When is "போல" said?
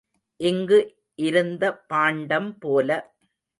2.59-2.89